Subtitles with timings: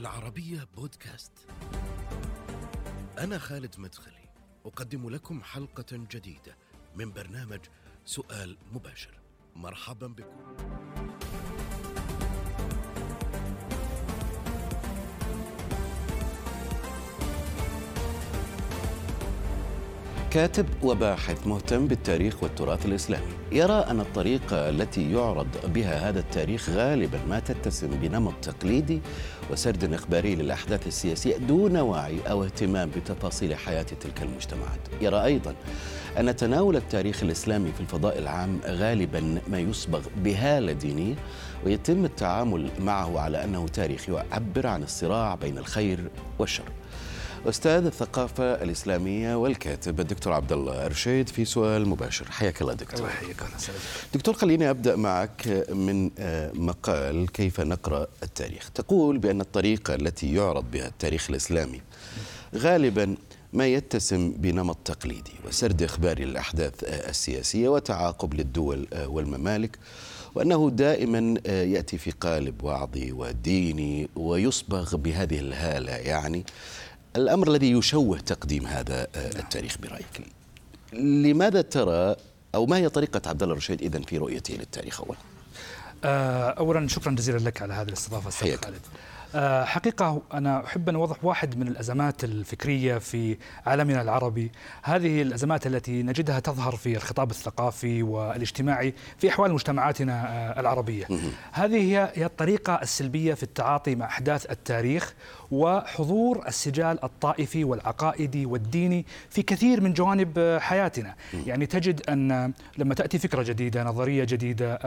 [0.00, 1.32] العربية بودكاست.
[3.18, 4.28] أنا خالد مدخلي،
[4.66, 6.56] أقدم لكم حلقة جديدة
[6.96, 7.60] من برنامج
[8.04, 9.20] سؤال مباشر.
[9.56, 10.79] مرحبا بكم.
[20.30, 23.32] كاتب وباحث مهتم بالتاريخ والتراث الإسلامي.
[23.52, 29.00] يرى أن الطريقة التي يعرض بها هذا التاريخ غالبا ما تتسم بنمط تقليدي
[29.50, 34.80] وسرد إخباري للأحداث السياسية دون وعي أو اهتمام بتفاصيل حياة تلك المجتمعات.
[35.00, 35.54] يرى أيضا
[36.18, 41.14] أن تناول التاريخ الإسلامي في الفضاء العام غالبا ما يصبغ بهاله دينيه
[41.66, 46.64] ويتم التعامل معه على أنه تاريخ يعبر عن الصراع بين الخير والشر.
[47.48, 52.30] أستاذ الثقافة الإسلامية والكاتب الدكتور عبد الله أرشيد في سؤال مباشر.
[52.30, 52.98] حياك الله دكتور.
[52.98, 53.42] الله يحييك
[54.14, 56.10] دكتور خليني أبدأ معك من
[56.54, 58.70] مقال كيف نقرأ التاريخ.
[58.74, 61.80] تقول بأن الطريقة التي يعرض بها التاريخ الإسلامي
[62.54, 63.16] غالبا
[63.52, 69.78] ما يتسم بنمط تقليدي وسرد اخباري للاحداث السياسية وتعاقب للدول والممالك
[70.34, 75.92] وأنه دائما يأتي في قالب وعظي وديني ويصبغ بهذه الهالة.
[75.92, 76.44] يعني
[77.16, 80.26] الأمر الذي يشوه تقديم هذا التاريخ برأيك
[80.92, 82.16] لماذا ترى
[82.54, 85.18] أو ما هي طريقة عبد الله الرشيد اذا في رؤيته للتاريخ اولا؟
[86.58, 88.80] اولا شكرا جزيلا لك على هذه الاستضافة أستاذ خالد.
[89.64, 93.36] حقيقة أنا أحب أن أوضح واحد من الأزمات الفكرية في
[93.66, 94.52] عالمنا العربي.
[94.82, 101.06] هذه الأزمات التي نجدها تظهر في الخطاب الثقافي والاجتماعي في أحوال مجتمعاتنا العربية.
[101.52, 105.14] هذه هي الطريقة السلبية في التعاطي مع أحداث التاريخ
[105.50, 111.14] وحضور السجال الطائفي والعقائدي والديني في كثير من جوانب حياتنا.
[111.46, 114.78] يعني تجد أن لما تأتي فكرة جديدة نظرية جديدة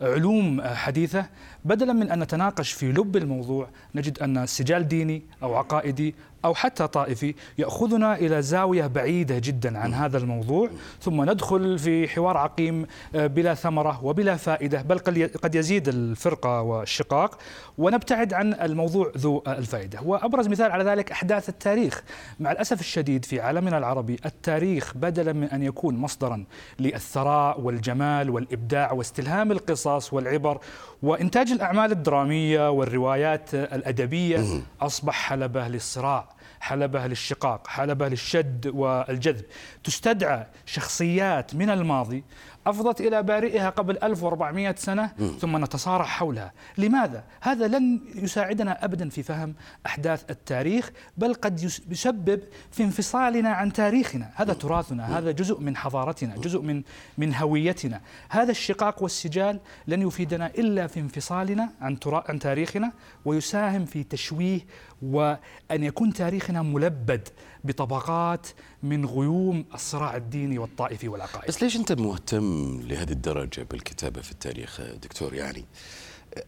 [0.00, 1.26] علوم حديثة
[1.64, 6.86] بدلا من أن نتناقش في لب الموضوع نجد أن سجال ديني أو عقائدي أو حتى
[6.86, 10.70] طائفي يأخذنا إلى زاوية بعيدة جدا عن هذا الموضوع
[11.00, 14.98] ثم ندخل في حوار عقيم بلا ثمرة وبلا فائدة بل
[15.42, 17.38] قد يزيد الفرقة والشقاق
[17.78, 20.00] ونبتعد عن الموضوع ذو الفائدة.
[20.02, 22.02] وأبرز مثال على ذلك أحداث التاريخ.
[22.40, 26.44] مع الأسف الشديد في عالمنا العربي التاريخ بدلا من أن يكون مصدرا
[26.78, 30.58] للثراء والجمال والإبداع واستلهام القصص والعبر
[31.02, 34.44] وإنتاج الأعمال الدرامية والروايات الأدبية
[34.80, 36.31] أصبح حلبة للصراع.
[36.62, 39.44] حلبة للشقاق حلبة للشد والجذب.
[39.84, 42.24] تستدعى شخصيات من الماضي
[42.66, 46.52] أفضت إلى بارئها قبل 1400 سنة ثم نتصارع حولها.
[46.78, 49.54] لماذا؟ هذا لن يساعدنا أبدا في فهم
[49.86, 52.40] أحداث التاريخ بل قد يسبب
[52.70, 54.30] في انفصالنا عن تاريخنا.
[54.34, 56.82] هذا تراثنا هذا جزء من حضارتنا جزء من
[57.18, 58.00] من هويتنا.
[58.28, 62.92] هذا الشقاق والسجال لن يفيدنا إلا في انفصالنا عن, عن تاريخنا
[63.24, 64.60] ويساهم في تشويه
[65.02, 67.28] وأن يكون تاريخنا ملبد
[67.64, 68.46] بطبقات
[68.82, 72.51] من غيوم الصراع الديني والطائفي والعقائدي بس ليش أنت مهتم
[72.84, 75.64] لهذه الدرجة بالكتابة في التاريخ دكتور يعني.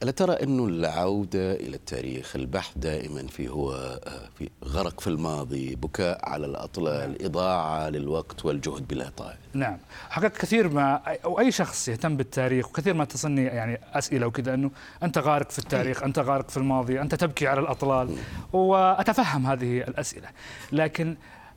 [0.03, 4.01] ألا ترى أنه العودة إلى التاريخ البحث دائما فيه هو
[4.39, 9.79] في غرق في الماضي بكاء على الأطلال إضاعة للوقت والجهد بلا طائل نعم.
[10.11, 10.95] حقيقة كثير ما
[11.25, 14.71] أو أي شخص يهتم بالتاريخ وكثير ما تصلني يعني أسئلة وكذا أنه
[15.03, 18.17] أنت غارق في التاريخ أنت غارق في الماضي أنت تبكي على الأطلال
[18.53, 20.29] وأتفهم هذه الأسئلة.
[20.73, 21.17] لكن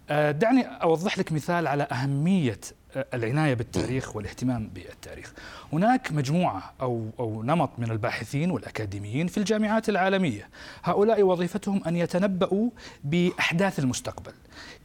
[0.09, 2.59] دعني أوضح لك مثال على أهمية
[2.95, 5.33] العناية بالتاريخ والاهتمام بالتاريخ.
[5.73, 10.49] هناك مجموعة أو, أو نمط من الباحثين والأكاديميين في الجامعات العالمية.
[10.83, 12.69] هؤلاء وظيفتهم أن يتنبؤوا
[13.03, 14.31] بأحداث المستقبل.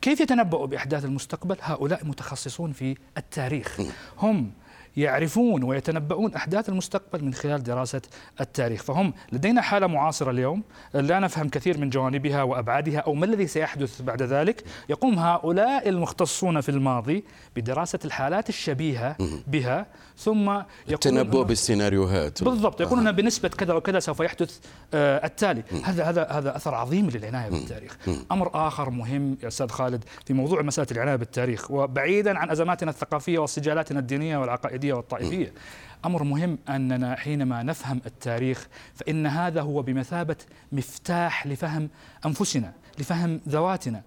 [0.01, 3.81] كيف يتنبؤوا بأحداث المستقبل؟ هؤلاء متخصصون في التاريخ.
[4.19, 4.53] هم
[4.97, 8.03] يعرفون ويتنبؤون أحداث المستقبل من خلال دراسة
[8.41, 10.63] التاريخ، فهم لدينا حالة معاصرة اليوم
[10.95, 16.61] لا نفهم كثير من جوانبها وأبعادها أو ما الذي سيحدث بعد ذلك، يقوم هؤلاء المختصون
[16.61, 17.25] في الماضي
[17.57, 19.87] بدراسة الحالات الشبيهة بها
[20.17, 22.45] ثم التنبؤ بالسيناريوهات.
[22.45, 22.81] بالضبط.
[22.81, 23.11] يقولون آه.
[23.11, 24.59] بنسبة كذا وكذا سوف يحدث
[24.95, 27.99] آه التالي، هذا هذا هذا أثر عظيم للعناية بالتاريخ.
[28.33, 33.39] أمر آخر مهم يا أستاذ خالد في موضوع مسألة العناية بالتاريخ وبعيدا عن أزماتنا الثقافية
[33.39, 34.82] وسجالاتنا الدينية والعقائدية.
[34.91, 35.53] العقائدية والطائفية
[36.05, 40.37] أمر مهم أننا حينما نفهم التاريخ فإن هذا هو بمثابة
[40.73, 41.89] مفتاح لفهم
[42.27, 44.03] أنفسنا لفهم ذواتنا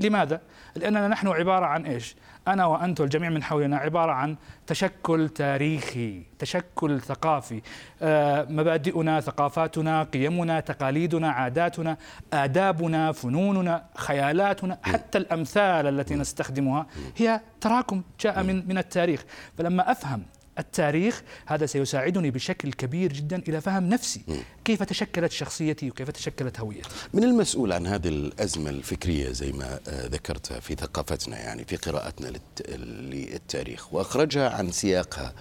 [0.00, 0.40] لماذا؟
[0.76, 2.16] لأننا نحن عبارة عن إيش؟
[2.52, 4.36] أنا وأنت والجميع من حولنا عبارة عن
[4.66, 7.62] تشكل تاريخي تشكل ثقافي.
[8.02, 11.96] آه مبادئنا ثقافاتنا قيمنا تقاليدنا عاداتنا
[12.32, 16.86] آدابنا فنوننا خيالاتنا حتى الأمثال التي نستخدمها
[17.16, 19.24] هي تراكم جاء من من التاريخ.
[19.58, 20.22] فلما أفهم
[20.60, 24.22] التاريخ هذا سيساعدني بشكل كبير جدا إلى فهم نفسي.
[24.64, 30.06] كيف تشكلت شخصيتي وكيف تشكلت هويتي؟ من المسؤول عن هذه الأزمة الفكرية زي ما آه،
[30.06, 32.32] ذكرت في ثقافتنا يعني في قراءتنا
[32.68, 35.32] للتاريخ وأخرجها عن سياقها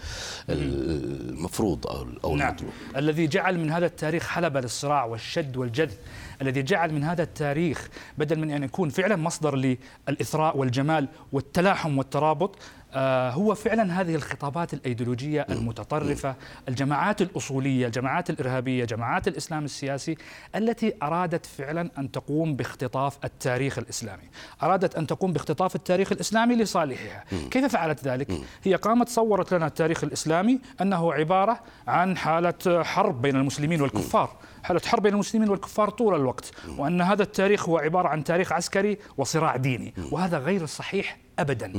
[0.49, 1.87] المفروض
[2.23, 2.55] أو نعم.
[2.95, 5.97] الذي جعل من هذا التاريخ حلبة للصراع والشد والجذب.
[6.41, 9.77] الذي جعل من هذا التاريخ بدل من أن يكون فعلا مصدر
[10.07, 12.59] للإثراء والجمال والتلاحم والترابط
[12.93, 16.35] آه، هو فعلا هذه الخطابات الأيديولوجية المتطرفة،
[16.69, 20.17] الجماعات الأصولية، الجماعات الإرهابية، جماعات الإسلام السياسي
[20.55, 24.23] التي أرادت فعلا أن تقوم باختطاف التاريخ الإسلامي،
[24.63, 28.31] أرادت أن تقوم باختطاف التاريخ الإسلامي لصالحها، كيف فعلت ذلك؟
[28.63, 34.35] هي قامت صورت لنا التاريخ الإسلامي أنه عبارة عن حالة حرب بين المسلمين والكفار.
[34.63, 38.97] حالة حرب بين المسلمين والكفار طول الوقت وأن هذا التاريخ هو عبارة عن تاريخ عسكري
[39.17, 41.73] وصراع ديني وهذا غير صحيح أبدا.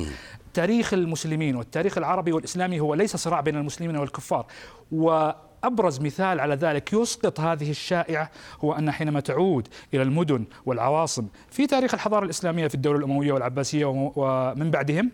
[0.54, 4.46] تاريخ المسلمين والتاريخ العربي والإسلامي هو ليس صراع بين المسلمين والكفار.
[4.92, 5.30] و
[5.64, 8.30] أبرز مثال على ذلك يسقط هذه الشائعة
[8.64, 13.84] هو أن حينما تعود إلى المدن والعواصم في تاريخ الحضارة الإسلامية في الدولة الأموية والعباسية
[14.16, 15.10] ومن بعدهم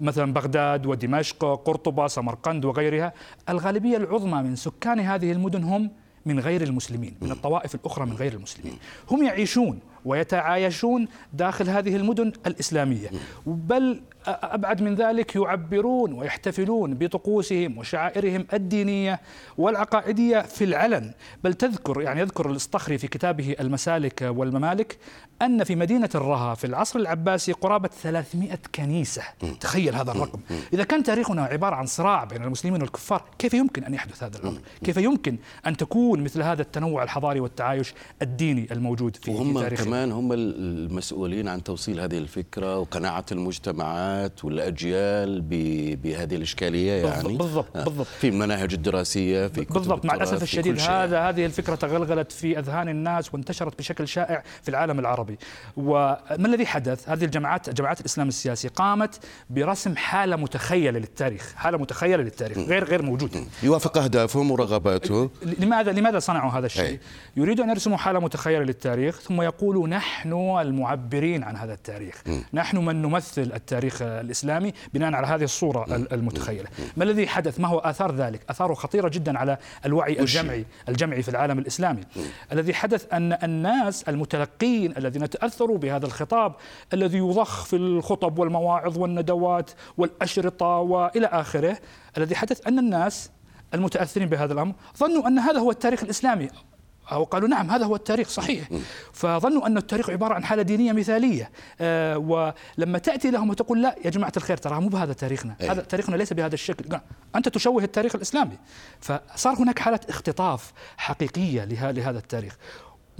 [0.00, 3.12] مثلا بغداد ودمشق قرطبة سمرقند وغيرها
[3.48, 5.90] الغالبية العظمى من سكان هذه المدن هم
[6.26, 8.78] من غير المسلمين من الطوائف الأخرى من غير المسلمين.
[9.10, 13.10] هم يعيشون ويتعايشون داخل هذه المدن الإسلامية.
[13.46, 19.20] بل أبعد من ذلك يعبرون ويحتفلون بطقوسهم وشعائرهم الدينية
[19.58, 21.12] والعقائدية في العلن.
[21.44, 24.98] بل تذكر يعني يذكر الإصطخري في كتابه المسالك والممالك
[25.42, 29.22] أن في مدينة الرها في العصر العباسي قرابة 300 كنيسة.
[29.60, 30.40] تخيل هذا الرقم.
[30.72, 34.58] إذا كان تاريخنا عبارة عن صراع بين المسلمين والكفار كيف يمكن أن يحدث هذا الأمر؟
[34.84, 40.12] كيف يمكن أن تكون مثل هذا التنوع الحضاري والتعايش الديني الموجود في, وهم تاريخنا؟ كمان
[40.12, 45.40] هم المسؤولين عن توصيل هذه الفكرة وقناعة المجتمعات الجامعات والأجيال
[45.96, 47.36] بهذه الإشكالية يعني.
[47.36, 47.84] بالضبط آه.
[47.84, 48.06] بالضبط.
[48.06, 51.20] في المناهج الدراسية في كتب بالضبط مع الأسف الشديد هذا.
[51.28, 55.38] هذه الفكرة تغلغلت في أذهان الناس وانتشرت بشكل شائع في العالم العربي.
[55.76, 59.20] وما الذي حدث؟ هذه الجماعات جماعات الإسلام السياسي قامت
[59.50, 63.40] برسم حالة متخيلة للتاريخ حالة متخيلة للتاريخ غير غير موجودة.
[63.62, 65.30] يوافق أهدافهم ورغباتهم.
[65.58, 66.98] لماذا لماذا صنعوا هذا الشيء.
[67.36, 72.22] يريدوا أن يرسموا حالة متخيلة للتاريخ ثم يقولوا نحن المعبرين عن هذا التاريخ.
[72.54, 76.68] نحن من نمثل التاريخ الإسلامي بناء على هذه الصورة المتخيلة.
[76.96, 81.28] ما الذي حدث؟ ما هو آثار ذلك؟ آثاره خطيرة جدا على الوعي الجمعي الجمعي في
[81.28, 82.00] العالم الإسلامي.
[82.52, 86.54] الذي حدث أن الناس المتلقين الذين تأثروا بهذا الخطاب
[86.92, 91.78] الذي يضخ في الخطب والمواعظ والندوات والأشرطة وإلى آخره
[92.18, 93.30] الذي حدث أن الناس
[93.74, 96.48] المتأثرين بهذا الأمر ظنوا أن هذا هو التاريخ الإسلامي.
[97.12, 98.68] أو قالوا نعم هذا هو التاريخ صحيح.
[99.12, 101.50] فظنوا أن التاريخ عبارة عن حالة دينية مثالية.
[101.80, 105.56] آه ولما تأتي لهم وتقول لا يا جماعة الخير ترى مو بهذا تاريخنا.
[105.60, 105.72] أيه.
[105.72, 106.98] هذا تاريخنا ليس بهذا الشكل.
[107.36, 108.58] أنت تشوه التاريخ الإسلامي.
[109.00, 112.56] فصار هناك حالة اختطاف حقيقية لهذا التاريخ.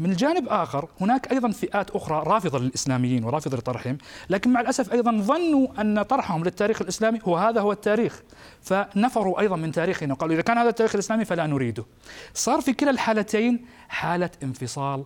[0.00, 3.98] من جانب آخر هناك أيضا فئات أخرى رافضة للإسلاميين ورافضة لطرحهم
[4.30, 8.22] لكن مع الأسف أيضا ظنوا أن طرحهم للتاريخ الإسلامي هو هذا هو التاريخ.
[8.62, 11.84] فنفروا أيضا من تاريخنا وقالوا إذا كان هذا التاريخ الإسلامي فلا نريده.
[12.34, 15.04] صار في كلا الحالتين حالة انفصال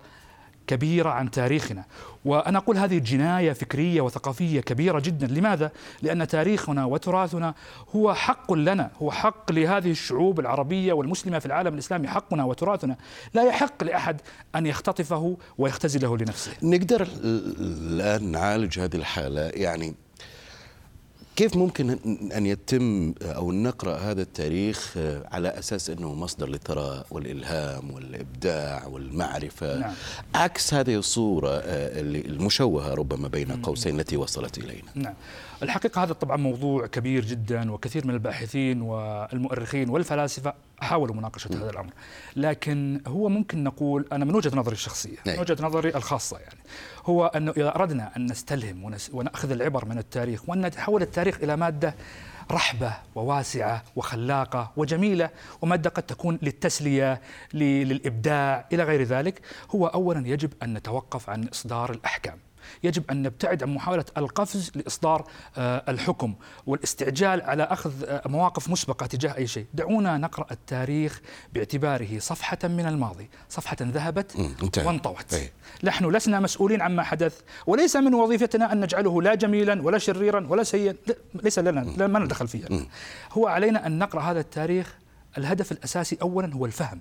[0.67, 1.85] كبيرة عن تاريخنا.
[2.25, 5.27] وأنا أقول هذه جناية فكرية وثقافية كبيرة جدا.
[5.27, 5.71] لماذا؟
[6.03, 7.55] لأن تاريخنا وتراثنا
[7.97, 12.09] هو حق لنا هو حق لهذه الشعوب العربية والمسلمة في العالم الإسلامي.
[12.09, 12.97] حقنا وتراثنا.
[13.35, 14.21] لا يحق لأحد
[14.57, 16.53] أن يختطفه ويختزله لنفسه.
[16.63, 19.41] نقدر الآن نعالج هذه الحالة.
[19.41, 19.95] يعني
[21.37, 21.91] كيف ممكن
[22.37, 24.99] أن يتم أو نقرأ هذا التاريخ
[25.33, 29.93] على أساس أنه مصدر للثراء والإلهام والإبداع والمعرفة؟ نعم.
[30.35, 34.89] عكس هذه الصورة المشوهة ربما بين قوسين التي وصلت إلينا.
[34.95, 35.15] نعم.
[35.63, 41.57] الحقيقة هذا طبعا موضوع كبير جدا وكثير من الباحثين والمؤرخين والفلاسفة حاولوا مناقشة م.
[41.57, 41.93] هذا الأمر.
[42.37, 46.59] لكن هو ممكن نقول أنا من وجهة نظري الشخصية من وجهة نظري الخاصة يعني
[47.07, 51.95] هو أنه إذا أردنا أن نستلهم ونأخذ العبر من التاريخ وأن نتحول التاريخ إلى مادة
[52.51, 55.31] رحبة وواسعة وخلاقة وجميلة
[55.63, 57.21] ومادة قد تكون للتسلية
[57.55, 59.41] للإبداع إلى غير ذلك.
[59.71, 62.39] هو أولا يجب أن نتوقف عن إصدار الأحكام.
[62.83, 65.25] يجب أن نبتعد عن محاولة القفز لإصدار
[65.57, 66.35] آه، الحكم
[66.67, 69.67] والاستعجال على أخذ آه، مواقف مسبقة تجاه أي شيء.
[69.75, 71.21] دعونا نقرأ التاريخ
[71.53, 73.29] باعتباره صفحة من الماضي.
[73.49, 74.37] صفحة ذهبت
[74.85, 75.35] وانطوت.
[75.35, 75.53] إيه.
[75.85, 77.41] نحن لسنا مسؤولين عما حدث.
[77.67, 80.95] وليس من وظيفتنا أن نجعله لا جميلا ولا شريرا ولا سيئا.
[81.35, 82.87] ليس لنا ما ندخل فيها.
[83.33, 84.95] هو علينا أن نقرأ هذا التاريخ
[85.39, 87.01] الهدف الأساسي اولا هو الفهم.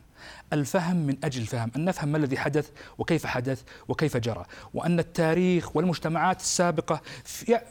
[0.54, 5.76] الفهم من أجل الفهم أن نفهم ما الذي حدث وكيف حدث وكيف جرى وأن التاريخ
[5.76, 7.02] والمجتمعات السابقة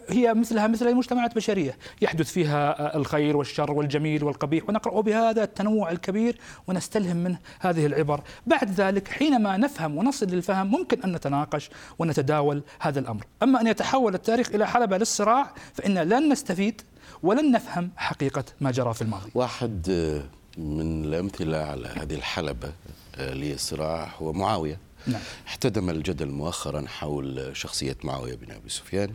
[0.08, 6.38] هي مثلها مثل المجتمعات البشريه يحدث فيها الخير والشر والجميل والقبيح ونقرأ بهذا التنوع الكبير
[6.66, 8.20] ونستلهم منه هذه العبر.
[8.46, 13.26] بعد ذلك حينما نفهم ونصل للفهم ممكن أن نتناقش ونتداول هذا الأمر.
[13.42, 16.82] أما أن يتحول التاريخ إلى حلبة للصراع فإن لن نستفيد
[17.22, 19.30] ولن نفهم حقيقة ما جرى في الماضي.
[19.34, 22.72] واحد آه، من الأمثلة على هذه الحلبة
[23.14, 25.20] آه، للصراع هو معاوية نعم.
[25.46, 29.14] احتدم الجدل مؤخرا حول شخصية معاوية بن أبي سفيان.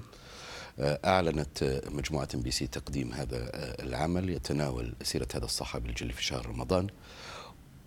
[0.80, 3.50] آه، أعلنت مجموعة MBC تقديم هذا
[3.84, 6.88] العمل يتناول سيرة هذا الصحابي الجليل في شهر رمضان.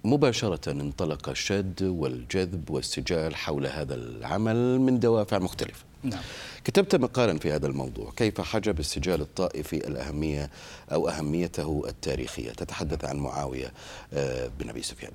[0.04, 5.89] مباشرة انطلق الشد والجذب والسجال حول هذا العمل من دوافع مختلفة.
[6.02, 6.22] نعم.
[6.64, 8.12] كتبت مقالا في هذا الموضوع.
[8.16, 10.50] كيف حجب السجال الطائفي الأهمية
[10.92, 13.72] أو أهميته التاريخية؟ تتحدث عن معاوية
[14.12, 15.12] آه، بن أبي سفيان.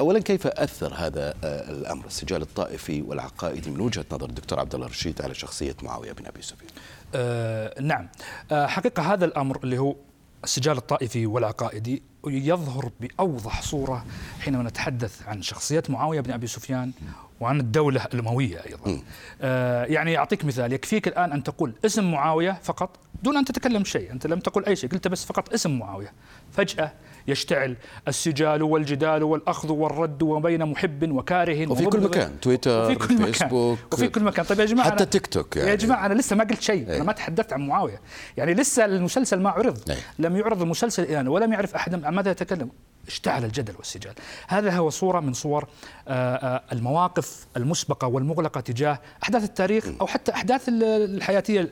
[0.00, 4.86] اولا كيف أثر هذا آه، الأمر؟ السجال الطائفي والعقائدي من وجهة نظر الدكتور عبد الله
[4.86, 6.70] رشيد على شخصية معاوية بن أبي سفيان؟
[7.14, 8.08] آه نعم.
[8.52, 9.96] آه حقيقة هذا الأمر اللي هو
[10.44, 14.06] السجال الطائفي والعقائدي يظهر بأوضح صورة
[14.40, 16.92] حينما نتحدث عن شخصية معاوية بن أبي سفيان
[17.42, 19.02] وعن الدولة الأموية أيضا.
[19.42, 20.72] آه يعني أعطيك مثال.
[20.72, 24.12] يكفيك الآن أن تقول اسم معاوية فقط دون أن تتكلم شيء.
[24.12, 24.90] أنت لم تقل أي شيء.
[24.90, 26.12] قلت بس فقط اسم معاوية.
[26.52, 26.92] فجأة
[27.26, 27.76] يشتعل
[28.08, 32.40] السجال والجدال والأخذ والرد وبين محب وكاره وفي كل مكان.
[32.40, 34.44] تويتر وفي كل فيسبوك مكان وفي كل مكان.
[34.44, 35.70] طيب يا جماعة حتى تيك توك يعني.
[35.70, 36.86] يا جماعة أنا لسه ما قلت شيء.
[36.86, 37.02] أنا إيه.
[37.02, 38.00] ما تحدثت عن معاوية.
[38.36, 39.90] يعني لسه المسلسل ما عرض.
[39.90, 39.96] أي.
[40.18, 42.70] لم يعرض المسلسل الآن ولم يعرف أحد عن ماذا يتكلم.
[43.08, 44.14] اشتعل الجدل والسجال.
[44.48, 45.68] هذا هو صورة من صور
[46.08, 51.70] آه، آه، المواقف المسبقة والمغلقة تجاه أحداث التاريخ أو حتى أحداث الحياتية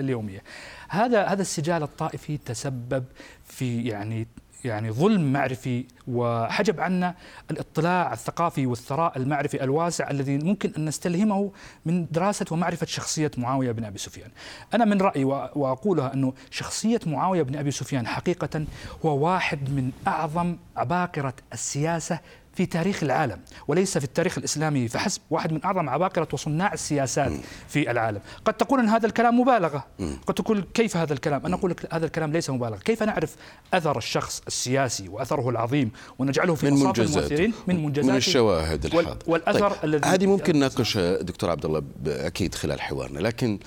[0.00, 0.42] اليومية.
[0.88, 3.04] هذا هذا السجال الطائفي تسبب
[3.44, 4.26] في يعني
[4.64, 7.14] يعني ظلم معرفي وحجب عنا
[7.50, 11.52] الاطلاع الثقافي والثراء المعرفي الواسع الذي ممكن أن نستلهمه
[11.86, 14.30] من دراسة ومعرفة شخصية معاوية بن أبي سفيان.
[14.74, 18.64] أنا من رأيي وأقولها أنه شخصية معاوية بن أبي سفيان حقيقة
[19.04, 22.18] هو واحد من أعظم عباقرة السياسة
[22.54, 24.88] في تاريخ العالم وليس في التاريخ الإسلامي.
[24.88, 27.32] فحسب واحد من أعظم عباقرة وصناع السياسات
[27.68, 28.20] في العالم.
[28.44, 29.86] قد تقول أن هذا الكلام مبالغة.
[30.26, 32.78] قد تقول كيف هذا الكلام؟ أنا أقول لك هذا الكلام ليس مبالغة.
[32.78, 33.36] كيف نعرف
[33.74, 37.32] أثر الشخص السياسي وأثره العظيم ونجعله في من منجزات.
[37.66, 39.84] من منجزات من الشواهد الحاضره والأثر طيب.
[39.84, 43.18] الذي هذه ممكن نناقشها دكتور عبد الله أكيد خلال حوارنا.
[43.18, 43.58] لكن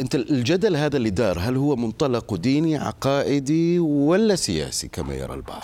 [0.00, 5.62] أنت الجدل هذا اللي دار هل هو منطلق ديني عقائدي ولا سياسي كما يرى البعض؟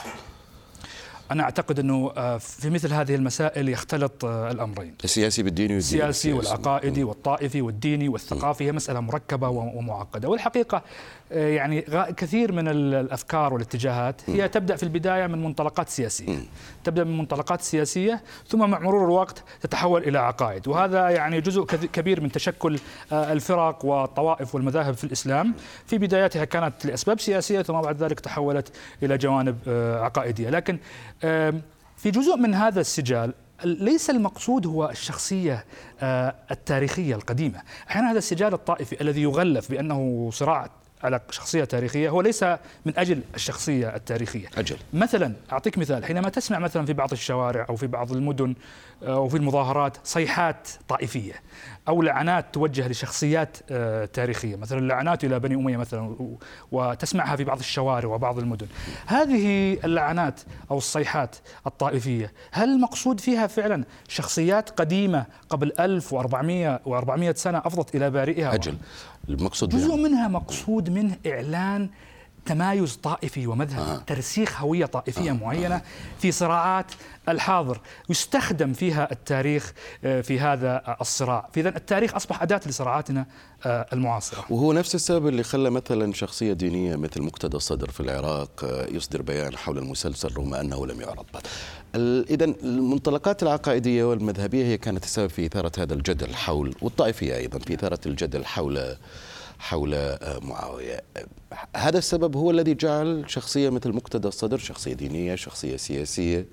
[1.31, 4.95] أنا أعتقد أنه آه، في مثل هذه المسائل يختلط آه، الأمرين.
[5.05, 10.29] السياسي بالديني والديني السياسي والعقائدي والطائفي والديني والثقافي هي مسألة مركبة ومعقدة.
[10.29, 10.83] والحقيقة
[11.31, 11.81] يعني
[12.17, 16.39] كثير من الأفكار والاتجاهات هي تبدأ في البداية من منطلقات سياسية.
[16.85, 20.69] تبدأ من منطلقات سياسية ثم مع مرور الوقت تتحول إلى عقائد.
[20.69, 22.79] وهذا يعني جزء كبير من تشكل
[23.13, 25.55] آه، الفرق والطوائف والمذاهب في الإسلام.
[25.87, 28.73] في بدايتها كانت لأسباب سياسية ثم بعد ذلك تحولت
[29.03, 30.51] إلى جوانب آه، عقائدية.
[30.51, 30.79] لكن
[31.97, 33.35] في جزء من هذا السجال
[33.65, 35.65] ليس المقصود هو الشخصية
[36.51, 37.63] التاريخية القديمة.
[37.91, 40.71] أحيانا هذا السجال الطائفي الذي يغلف بأنه صراع
[41.03, 42.43] على شخصية تاريخية هو ليس
[42.85, 44.47] من أجل الشخصية التاريخية.
[44.59, 44.77] أجل.
[44.93, 48.55] مثلا أعطيك مثال حينما تسمع مثلا في بعض الشوارع أو في بعض المدن
[49.03, 51.33] أو في المظاهرات صيحات طائفية
[51.89, 56.17] أو لعنات توجه لشخصيات آه، تاريخية مثلا لعنات إلى بني أمية مثلا
[56.73, 58.67] وتسمعها في بعض الشوارع وبعض المدن.
[59.07, 60.41] هذه اللعنات
[60.71, 68.11] أو الصيحات الطائفية هل المقصود فيها فعلا شخصيات قديمة قبل 1400 و400 سنة أفضت إلى
[68.11, 68.75] بارئها؟ أجل.
[69.35, 71.89] المقصود جزء منها مقصود منه إعلان
[72.51, 74.03] تمايز طائفي ومذهبي آه.
[74.07, 75.35] ترسيخ هوية طائفية آه.
[75.35, 75.83] معينة آه.
[76.19, 76.87] في صراعات
[77.29, 79.73] الحاضر يستخدم فيها التاريخ
[80.05, 83.27] آه، في هذا الصراع فإذا التاريخ أصبح أداة لصراعاتنا
[83.67, 88.65] آه، المعاصرة وهو نفس السبب اللي خلى مثلا شخصية دينية مثل مقتدى الصدر في العراق
[88.65, 91.27] آه، يصدر بيان حول المسلسل رغم أنه لم يعرض
[92.31, 97.75] إذا المنطلقات العقائدية والمذهبية هي كانت السبب في إثارة هذا الجدل حول والطائفية أيضا في
[97.75, 98.97] إثارة الجدل حول
[99.61, 101.01] حول معاوية.
[101.77, 106.47] هذا السبب هو الذي جعل شخصية مثل مقتدى الصدر شخصية دينية شخصية سياسية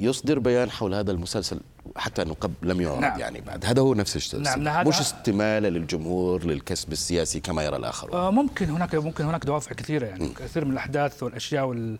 [0.00, 1.60] يصدر بيان حول هذا المسلسل
[1.96, 3.20] حتى أنه قبل لم يعرض نعم.
[3.20, 3.64] يعني بعد.
[3.64, 8.14] هذا هو نفس الشيء نعم مش استمالة للجمهور للكسب السياسي كما يرى الآخرون.
[8.14, 10.24] آه ممكن هناك ممكن هناك دوافع كثيرة يعني.
[10.24, 10.32] م.
[10.32, 11.98] كثير من الأحداث والأشياء وال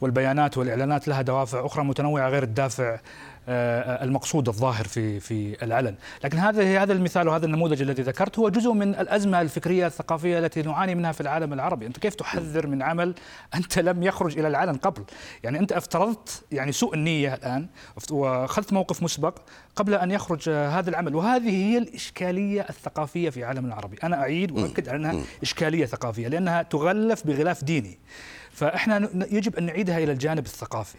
[0.00, 3.00] والبيانات والإعلانات لها دوافع أخرى متنوعة غير الدافع
[3.50, 5.94] المقصود الظاهر في في العلن.
[6.24, 10.62] لكن هذا هذا المثال وهذا النموذج الذي ذكرت هو جزء من الأزمة الفكرية الثقافية التي
[10.62, 11.86] نعاني منها في العالم العربي.
[11.86, 13.14] أنت كيف تحذر من عمل
[13.54, 15.04] أنت لم يخرج إلى العلن قبل؟
[15.44, 17.66] يعني أنت افترضت يعني سوء النية الآن
[18.10, 19.38] وأخذت موقف مسبق
[19.76, 21.14] قبل أن يخرج هذا العمل.
[21.14, 23.96] وهذه هي الإشكالية الثقافية في العالم العربي.
[24.02, 27.98] أنا أعيد وأؤكد على أنها إشكالية ثقافية لأنها تغلف بغلاف ديني.
[28.52, 30.98] فإحنا يجب أن نعيدها إلى الجانب الثقافي.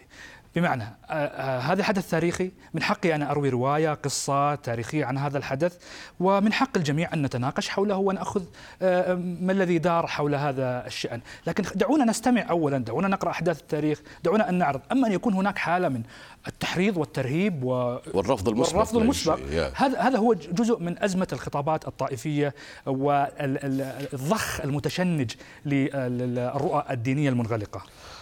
[0.55, 5.38] بمعنى آه، آه، هذا حدث تاريخي من حقي أن أروي رواية قصة تاريخية عن هذا
[5.38, 5.77] الحدث
[6.20, 8.43] ومن حق الجميع أن نتناقش حوله ونأخذ
[8.81, 11.22] آه، ما الذي دار حول هذا الشأن.
[11.48, 14.81] لكن دعونا نستمع أولا دعونا نقرأ أحداث التاريخ دعونا أن نعرض.
[14.91, 16.03] أما أن يكون هناك حالة من
[16.48, 19.39] التحريض والترهيب والرفض المسبق والرفض المسبق
[19.75, 22.53] هذا هذا هو جزء من أزمة الخطابات الطائفية
[22.86, 25.31] والضخ المتشنج
[25.65, 27.81] للرؤى الدينية المنغلقة.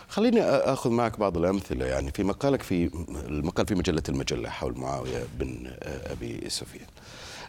[0.10, 2.90] خليني أخذ معك بعض الأمثلة يعني في مقالك في
[3.28, 6.88] المقال في مجلة المجلة حول معاوية بن أبي سفيان.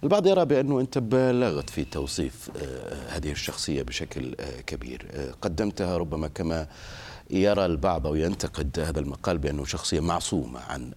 [0.02, 2.50] البعض يرى بأنه أنت بالغت في توصيف
[3.08, 4.34] هذه الشخصية بشكل
[4.66, 5.06] كبير.
[5.42, 6.66] قدمتها ربما كما
[7.30, 10.92] يرى البعض أو ينتقد هذا المقال بأنه شخصية معصومة عن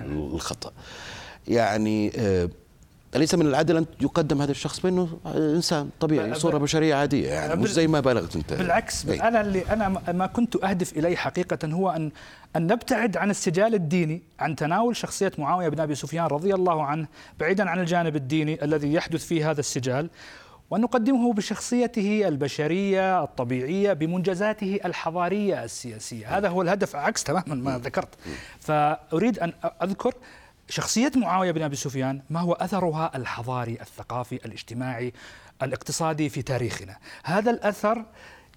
[0.00, 0.72] الخطأ.
[1.48, 2.12] يعني
[3.16, 7.72] أليس من العدل أن يقدم هذا الشخص بأنه إنسان طبيعي صورة بشرية عادية يعني مش
[7.72, 8.52] زي ما بالغت أنت.
[8.52, 9.20] بالعكس أي.
[9.22, 12.10] أنا اللي أنا ما كنت أهدف إليه حقيقة هو أن
[12.56, 17.06] أن نبتعد عن السجال الديني عن تناول شخصية معاوية بن أبي سفيان رضي الله عنه
[17.40, 20.10] بعيدا عن الجانب الديني الذي يحدث فيه هذا السجال
[20.70, 26.38] وأن نقدمه بشخصيته البشرية الطبيعية بمنجزاته الحضارية السياسية.
[26.38, 28.08] هذا هو الهدف عكس تماما ما ذكرت.
[28.60, 29.52] فأريد أن
[29.82, 30.14] أذكر
[30.72, 35.12] شخصية معاوية بن أبي سفيان ما هو أثرها الحضاري الثقافي الاجتماعي
[35.62, 38.04] الاقتصادي في تاريخنا؟ هذا الأثر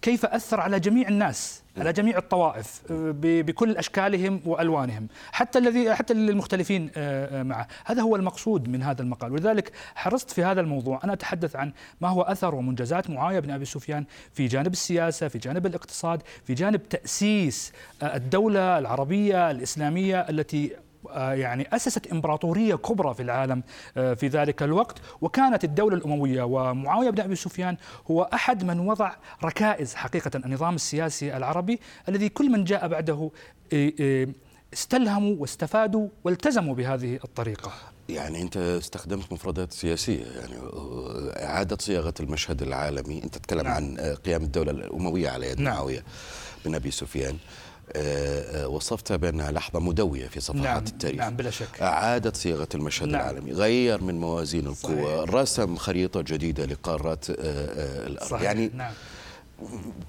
[0.02, 2.82] كيف أثر على جميع الناس على جميع الطوائف
[3.22, 7.68] بكل أشكالهم وألوانهم حتى الذي حتى المختلفين آه، آه، معه.
[7.86, 9.32] هذا هو المقصود من هذا المقال.
[9.32, 13.66] ولذلك حرصت في هذا الموضوع أن أتحدث عن ما هو أثر ومنجزات معاوية بن أبي
[13.66, 20.76] سفيان في جانب السياسة في جانب الاقتصاد في جانب تأسيس آه، الدولة العربية الإسلامية التي
[20.76, 23.64] آه، يعني أسست إمبراطورية كبرى في العالم
[23.98, 27.78] آه، في ذلك الوقت وكانت الدولة الأموية ومعاوية بن أبي سفيان
[28.12, 29.12] هو أحد من وضع
[29.44, 33.32] ركائز حقيقة النظام السياسي العربي الذي كل من جاء بعده
[34.74, 37.72] استلهموا واستفادوا والتزموا بهذه الطريقة
[38.10, 40.54] يعني أنت استخدمت مفردات سياسية يعني
[41.46, 43.74] إعادة صياغة المشهد العالمي أنت تتكلم نعم.
[43.74, 45.74] عن قيام الدولة الأموية على يد نعم.
[45.74, 46.04] معاوية
[46.66, 47.75] بن أبي سفيان آه، آه،
[48.66, 51.20] وصفتها بأنها لحظة مدوية في صفحات نعم التاريخ.
[51.20, 51.82] نعم بلا شك.
[51.82, 53.22] أعادت صياغة المشهد نعم.
[53.22, 57.36] العالمي غير من موازين القوى رسم خريطة جديدة لقارات آه،
[58.08, 58.30] الأرض.
[58.30, 58.42] صحيح.
[58.42, 58.94] يعني نعم.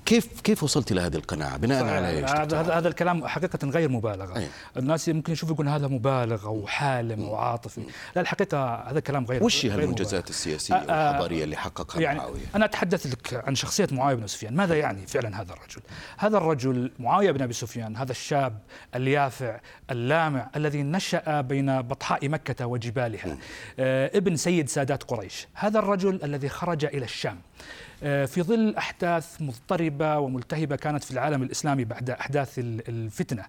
[0.06, 4.38] كيف كيف وصلت إلى هذه القناعة؟ بناء على إيش؟ هذا هذا الكلام حقيقة غير مبالغة.
[4.38, 7.82] أيه؟ الناس يمكن يشوفوا يقول هذا مبالغ أو حالم أو عاطفي.
[8.16, 12.64] لا الحقيقة هذا كلام غير وش هي المنجزات السياسية والحضارية اللي حققها يعني معاوية؟ أنا
[12.64, 14.56] أتحدث لك عن شخصية معاوية بن سفيان.
[14.56, 15.82] ماذا يعني فعلا هذا الرجل؟
[16.18, 18.58] هذا الرجل معاوية بن أبي سفيان هذا الشاب
[18.94, 23.36] اليافع اللامع الذي نشأ بين بطحاء مكة وجبالها
[23.78, 25.48] آه ابن سيد سادات قريش.
[25.54, 27.36] هذا الرجل الذي خرج إلى الشام.
[27.36, 27.55] آه،
[28.00, 33.44] في ظل أحداث مضطربة وملتهبة كانت في العالم الإسلامي بعد أحداث الفتنة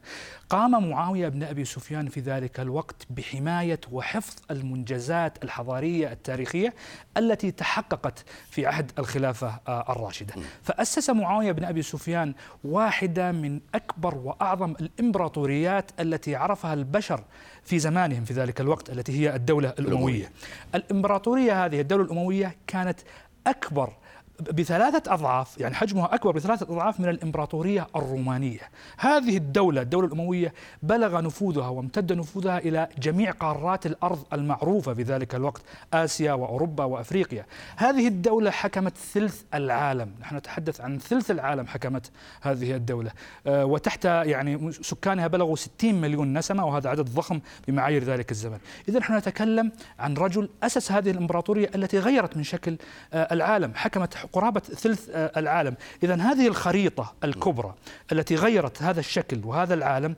[0.50, 6.74] قام معاوية بن أبي سفيان في ذلك الوقت بحماية وحفظ المنجزات الحضارية التاريخية
[7.18, 10.34] التي تحققت في عهد الخلافة آه، الراشدة.
[10.64, 17.24] فأسس معاوية بن أبي سفيان واحدة من أكبر وأعظم الإمبراطوريات التي عرفها البشر
[17.64, 20.32] في زمانهم في ذلك الوقت التي هي الدولة الأموية.
[20.76, 23.00] الإمبراطورية هذه الدولة الأموية كانت
[23.48, 23.94] أكبر
[24.40, 28.60] بثلاثة أضعاف يعني حجمها أكبر بثلاثة أضعاف من الإمبراطورية الرومانية.
[28.98, 35.36] هذه الدولة الدولة الأموية بلغ نفوذها وامتد نفوذها إلى جميع قارات الأرض المعروفة في ذلك
[35.36, 35.62] الوقت
[35.94, 37.46] آسيا وأوروبا وأفريقيا.
[37.76, 40.12] هذه الدولة حكمت ثلث العالم.
[40.22, 43.12] نحن نتحدث عن ثلث العالم حكمت هذه الدولة.
[43.48, 48.58] آه، وتحت يعني سكانها بلغوا 60 مليون نسمة وهذا عدد ضخم بمعايير ذلك الزمن.
[48.90, 52.78] إذا نحن نتكلم عن رجل أسس هذه الإمبراطورية التي غيرت من شكل
[53.14, 53.72] آه، العالم.
[53.76, 55.76] حكمت قرابة ثلث آه، العالم.
[56.04, 57.76] إذا هذه الخريطة الكبرى
[58.12, 60.16] التي غيرت هذا الشكل وهذا العالم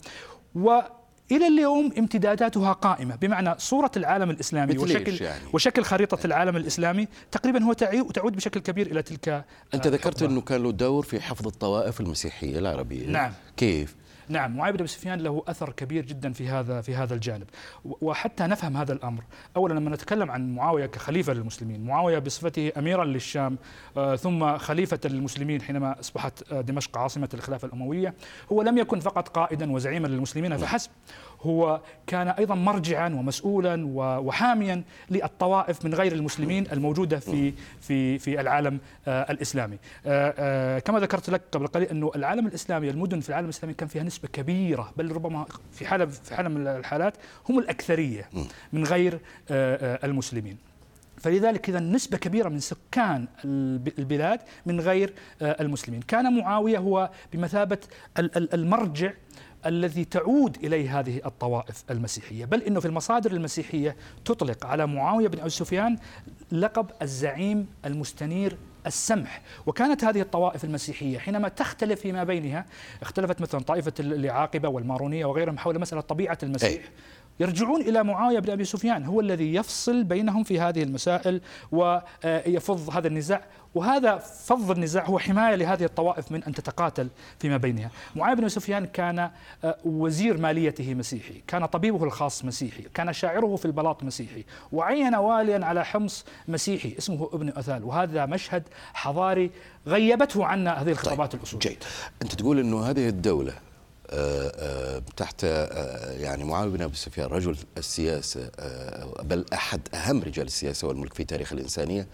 [0.55, 0.79] و
[1.31, 3.15] إلى اليوم امتداداتها قائمة.
[3.15, 8.87] بمعنى صورة العالم الإسلامي وشكل يعني؟ وشكل خريطة العالم الإسلامي تقريبا هو تعود بشكل كبير
[8.87, 13.07] إلى تلك أنت ذكرت إنه كان له دور في حفظ الطوائف المسيحية العربية.
[13.07, 13.33] نعم.
[13.57, 13.95] كيف؟
[14.29, 17.47] نعم معاويه بن سفيان له أثر كبير جدا في هذا في هذا الجانب
[17.85, 19.23] وحتى نفهم هذا الأمر
[19.55, 23.57] اولا لما نتكلم عن معاوية كخليفة للمسلمين معاوية بصفته اميرا للشام
[23.97, 28.13] آه ثم خليفة للمسلمين حينما أصبحت آه دمشق عاصمة الخلافة الأموية
[28.51, 30.89] هو لم يكن فقط قائدا وزعيما للمسلمين فحسب
[31.41, 38.79] هو كان أيضا مرجعا ومسؤولا وحاميا للطوائف من غير المسلمين الموجودة في في في العالم
[39.07, 39.77] الإسلامي.
[40.79, 44.18] كما ذكرت لك قبل قليل أنه العالم الإسلامي المدن في العالم الإسلامي كان فيها نسبه
[44.33, 47.13] كبيرة بل ربما في حالة في حالة من الحالات
[47.49, 48.29] هم الأكثرية
[48.73, 49.19] من غير
[50.03, 50.57] المسلمين.
[51.17, 53.27] فلذلك إذا نسبة كبيرة من سكان
[53.99, 56.01] البلاد من غير آه، المسلمين.
[56.01, 57.77] كان معاوية هو بمثابة
[58.53, 59.13] المرجع
[59.65, 65.39] الذي تعود إليه هذه الطوائف المسيحية، بل إنه في المصادر المسيحية تطلق على معاوية بن
[65.39, 65.97] ابي سفيان
[66.51, 72.65] لقب الزعيم المستنير السمح وكانت هذه الطوائف المسيحية حينما تختلف فيما بينها
[73.01, 76.89] اختلفت مثلا طائفة العاقبة والمارونية وغيرهم حول مسألة طبيعة المسيح أي.
[77.39, 83.07] يرجعون إلى معاوية بن أبي سفيان هو الذي يفصل بينهم في هذه المسائل ويفض هذا
[83.07, 83.41] النزاع.
[83.75, 87.07] وهذا فض النزاع هو حماية لهذه الطوائف من أن تتقاتل
[87.39, 87.91] فيما بينها.
[88.15, 89.19] معاوية بن سفيان كان
[89.63, 95.65] آه، وزير ماليته مسيحي كان طبيبه الخاص مسيحي كان شاعره في البلاط مسيحي وعين واليا
[95.65, 97.83] على حمص مسيحي اسمه ابن أثال.
[97.83, 99.51] وهذا مشهد حضاري
[99.87, 101.69] غيبته عنا هذه الخطابات طيب الأصولية.
[101.69, 101.83] جيد.
[102.21, 103.68] أنت تقول أنه هذه الدولة آه، آه،
[105.17, 108.51] تحت آه، يعني معاوية بن أبي سفيان رجل السياسة
[109.23, 112.07] بل أحد أهم رجال السياسة والملك في تاريخ الإنسانية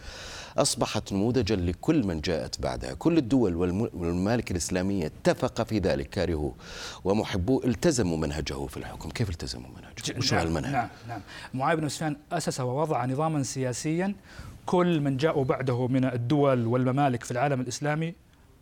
[0.57, 3.55] أصبحت نموذجا لكل من جاءت بعدها، كل الدول
[3.93, 6.55] والممالك الإسلامية اتفق في ذلك كارهوه
[7.03, 11.21] ومحبوه التزموا منهجه في الحكم، كيف التزموا منهجه؟ وشو نعم المنهج؟ نعم نعم.
[11.53, 14.15] معاوية بن سفيان أسس ووضع نظاما سياسيا.
[14.65, 18.15] كل من جاءوا بعده من الدول والممالك في العالم الإسلامي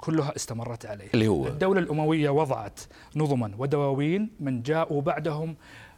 [0.04, 1.08] كلها استمرت عليه.
[1.14, 2.80] اللي هو الدولة الأموية وضعت
[3.16, 5.56] نظما ودواوين من جاءوا بعدهم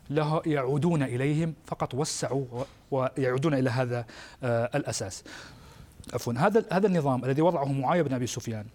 [0.09, 2.45] له يعودون إليهم فقط وسعوا
[2.91, 4.05] ويعودون إلى هذا
[4.43, 5.23] آه، الأساس.
[6.13, 8.65] عفوا هذا هذا النظام الذي وضعه معاوية بن أبي سفيان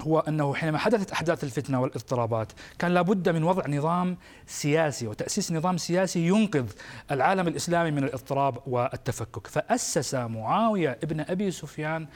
[0.00, 5.76] هو أنه حينما حدثت أحداث الفتنة والاضطرابات كان لابد من وضع نظام سياسي وتأسيس نظام
[5.76, 6.66] سياسي ينقذ
[7.10, 12.06] العالم الإسلامي من الاضطراب والتفكك، فأسس معاوية ابن أبي سفيان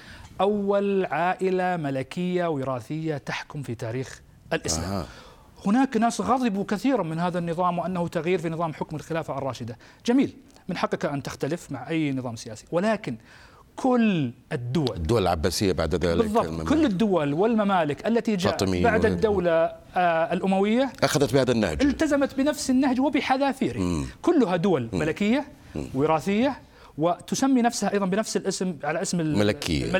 [0.40, 4.20] أول عائلة ملكية وراثية تحكم في تاريخ
[4.52, 4.92] الإسلام.
[4.92, 5.06] آه.
[5.66, 10.36] هناك ناس غضبوا كثيرا من هذا النظام وأنه تغيير في نظام حكم الخلافة الراشدة، جميل،
[10.68, 13.16] من حقك أن تختلف مع أي نظام سياسي، ولكن
[13.82, 14.96] كل الدول.
[14.96, 19.50] الدول العباسية بعد ذلك بالضبط كل الدول والممالك التي جاءت بعد الدولة
[19.96, 21.82] آه الأموية أخذت بهذا النهج.
[21.82, 24.04] التزمت بنفس النهج وبحذافيره.
[24.22, 25.44] كلها دول ملكية
[25.94, 26.58] وراثية
[26.98, 29.96] وتسمي نفسها أيضا بنفس الاسم على اسم الملكيه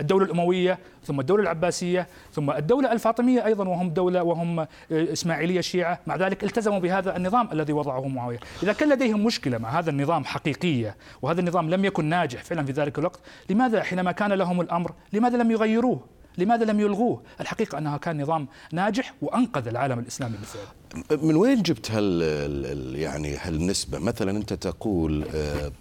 [0.00, 6.00] الدولة الأموية ثم الدولة العباسية ثم الدولة الفاطمية أيضا وهم دولة وهم إسماعيلية شيعة.
[6.06, 10.24] مع ذلك التزموا بهذا النظام الذي وضعه معاويه إذا كان لديهم مشكلة مع هذا النظام
[10.24, 14.92] حقيقية وهذا النظام لم يكن ناجح فعلا في ذلك الوقت لماذا حينما كان لهم الأمر
[15.12, 16.00] لماذا لم يغيروه؟
[16.38, 21.90] لماذا لم يلغوه؟ الحقيقة أنها كان نظام ناجح وأنقذ العالم الإسلامي بالفعل من وين جبت
[21.90, 25.72] هال يعني هالنسبة؟ مثلا أنت تقول آه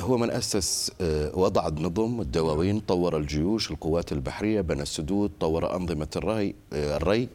[0.00, 6.08] هو من أسس آه، وضع النظم الدواوين طور الجيوش القوات البحرية بنى السدود طور أنظمة
[6.16, 7.28] الري آه، الري.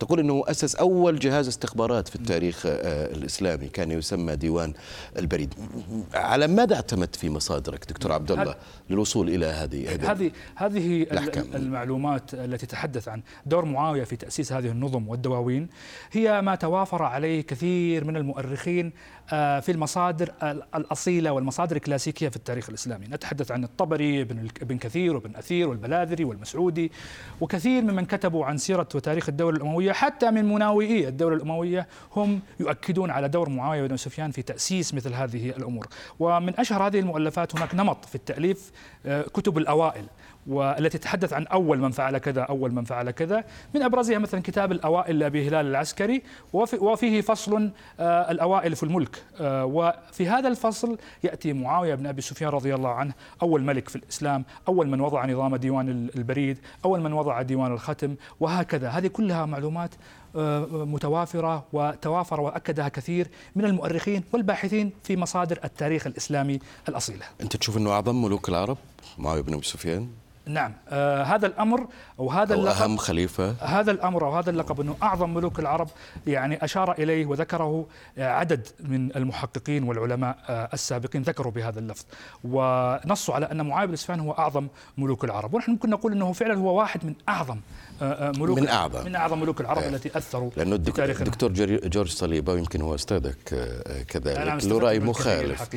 [0.00, 4.72] تقول إنه أسس أول جهاز استخبارات في التاريخ الإسلامي كان يسمى ديوان
[5.18, 5.54] البريد.
[6.14, 8.54] على ماذا اعتمدت في مصادرك دكتور عبد الله
[8.90, 11.46] للوصول إلى هذه هذه هذه الأحكام.
[11.54, 15.68] المعلومات التي تتحدث عن دور معاوية في تأسيس هذه النظم والدواوين
[16.12, 18.90] هي ما توافر عليه كثير من المؤرخين آه،
[19.28, 20.32] في المصادر
[20.74, 23.06] الأصيلة والمصادر الكلاسيكية في التاريخ الإسلامي.
[23.06, 24.22] نتحدث عن الطبري
[24.62, 26.92] ابن كثير وابن أثير والبلاذري والمسعودي
[27.40, 29.92] وكثير ممن كتبوا عن سيرة وتاريخ الدولة الأموية.
[29.92, 31.86] حتى من مناوئي الدولة الأموية
[32.16, 35.86] هم يؤكدون على دور معاوية بن سفيان في تأسيس مثل هذه الأمور.
[36.18, 38.72] ومن أشهر هذه المؤلفات هناك نمط في التأليف
[39.06, 40.04] آه، كتب الأوائل.
[40.48, 43.44] والتي تتحدث عن أول من فعل كذا أول من فعل كذا.
[43.74, 49.24] من أبرزها مثلا كتاب الأوائل لأبي هلال العسكري وفيه فصل آه، الأوائل في الملك.
[49.40, 53.96] آه، وفي هذا الفصل يأتي معاوية بن أبي سفيان رضي الله عنه أول ملك في
[53.96, 58.88] الإسلام أول من وضع نظام ديوان البريد أول من وضع ديوان الختم وهكذا.
[58.88, 59.90] هذه كلها معلومات
[60.36, 67.24] آه، متوافرة وتوافر وأكدها كثير من المؤرخين والباحثين في مصادر التاريخ الإسلامي الأصيلة.
[67.40, 68.78] أنت تشوف أنه أعظم ملوك العرب
[69.18, 70.08] معاوية بن أبي سفيان؟
[70.46, 70.72] نعم.
[70.88, 71.86] آه هذا الأمر
[72.20, 73.54] أو هذا أو اللقب أهم خليفة.
[73.60, 75.88] هذا الأمر أو هذا اللقب أنه أعظم ملوك العرب
[76.26, 77.86] يعني أشار إليه وذكره
[78.18, 82.04] آه، عدد من المحققين والعلماء آه السابقين ذكروا بهذا اللفظ.
[82.44, 84.66] ونصوا على أن معاويه بن سفيان هو أعظم
[84.98, 85.54] ملوك العرب.
[85.54, 87.58] ونحن ممكن نقول أنه فعلا هو واحد من أعظم
[88.02, 89.04] آه، آه، ملوك من أعظم.
[89.04, 89.88] من أعظم ملوك العرب آه.
[89.88, 91.52] التي أثروا لأنه الدكتور
[91.88, 93.36] جورج صليبة ويمكن هو أستاذك
[94.08, 94.64] كذلك.
[94.64, 95.68] له رأي مخالف.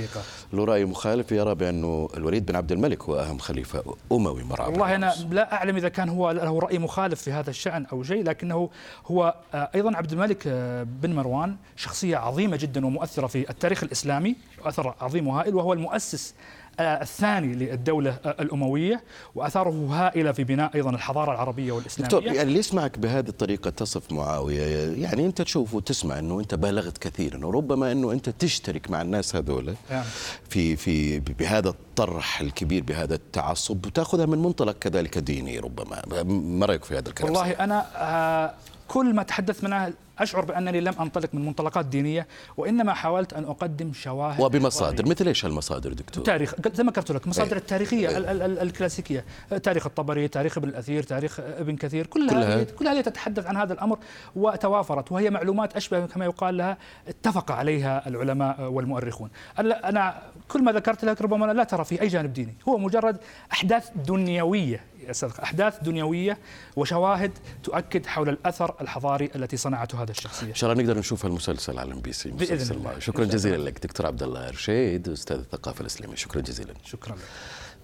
[0.53, 1.31] له رأي مخالف.
[1.31, 5.53] يرى بأنه الوليد بن عبد الملك هو أهم خليفة أموي مر عمر والله أنا لا
[5.53, 8.69] أعلم إذا كان هو له رأي مخالف في هذا الشأن أو شيء لكنه
[9.05, 14.35] هو آه، أيضا عبد الملك آه، بن مروان شخصية عظيمة جدا ومؤثرة في التاريخ الإسلامي
[14.65, 16.35] أثر عظيم وهائل وهو المؤسس
[16.79, 19.03] الثاني للدولة الأموية
[19.35, 22.09] وأثاره هائلة في بناء أيضا الحضارة العربية والإسلامية.
[22.09, 24.61] دكتور يعني اللي يسمعك بهذه الطريقة تصف معاوية
[25.03, 29.75] يعني أنت تشوف وتسمع أنه أنت بالغت كثيرا وربما أنه أنت تشترك مع الناس هذول
[29.89, 30.05] يعني.
[30.49, 36.23] في في بهذا الطرح الكبير بهذا التعصب وتأخذها من منطلق كذلك ديني ربما.
[36.23, 38.53] ما رأيك في هذا الكلام؟ والله أنا آه
[38.89, 43.93] كل ما تحدث منه أشعر بأنني لم أنطلق من منطلقات دينية وإنما حاولت أن أقدم
[43.93, 47.57] شواهد وبمصادر مثل إيش المصادر دكتور؟ تاريخ زي ما ذكرت لك مصادر أي.
[47.57, 48.17] التاريخية أي.
[48.17, 49.25] ال ال الكلاسيكية
[49.63, 53.99] تاريخ الطبري تاريخ ابن الأثير تاريخ ابن كثير كلها كلها, كلها تتحدث عن هذا الأمر
[54.35, 61.05] وتوافرت وهي معلومات أشبه كما يقال لها اتفق عليها العلماء والمؤرخون أن كل ما ذكرت
[61.05, 63.17] لك ربما لا ترى فيه أي جانب ديني هو مجرد
[63.51, 66.37] أحداث دنيوية الصدق أحداث دنيوية
[66.75, 67.31] وشواهد
[67.63, 70.47] تؤكد حول الأثر الحضاري التي صنعته هذا الشخصية.
[70.47, 72.99] إن شاء الله نقدر نشوف المسلسل على إم بي سي بإذن الله.
[72.99, 76.15] شكرا جزيلا لك دكتور عبد الله رشيد أستاذ الثقافة الإسلامية.
[76.15, 76.73] شكرا جزيلا.
[76.85, 77.21] شكرا لك.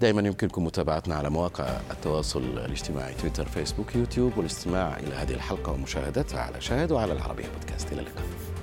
[0.01, 6.41] دائما يمكنكم متابعتنا على مواقع التواصل الاجتماعي تويتر فيسبوك يوتيوب والاستماع إلى هذه الحلقة ومشاهدتها
[6.41, 7.93] على شاهد وعلى العربية بودكاست.
[7.93, 8.54] إلى اللقاء.